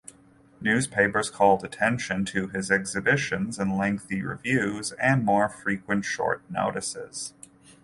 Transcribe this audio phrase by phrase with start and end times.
[0.59, 7.35] Newspapers called attention to his exhibitions in lengthy reviews and more frequent short notices.